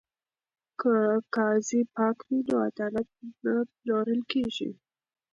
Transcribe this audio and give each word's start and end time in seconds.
که 0.79 0.93
قاضي 1.35 1.81
پاک 1.95 2.17
وي 2.27 2.39
نو 2.47 2.55
عدالت 2.69 3.07
نه 3.43 3.53
پلورل 3.79 4.21
کیږي. 4.31 4.69